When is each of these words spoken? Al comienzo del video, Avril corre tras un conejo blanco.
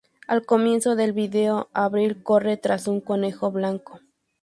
Al 0.27 0.47
comienzo 0.47 0.95
del 0.95 1.13
video, 1.13 1.69
Avril 1.73 2.23
corre 2.23 2.57
tras 2.57 2.87
un 2.87 3.01
conejo 3.01 3.51
blanco. 3.51 3.99